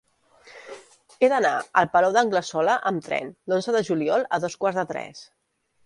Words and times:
He 1.25 1.29
d'anar 1.33 1.51
al 1.83 1.89
Palau 1.97 2.17
d'Anglesola 2.17 2.79
amb 2.93 3.07
tren 3.11 3.31
l'onze 3.53 3.77
de 3.79 3.87
juliol 3.93 4.29
a 4.39 4.45
dos 4.49 4.61
quarts 4.65 4.83
de 4.85 4.93
tres. 4.95 5.27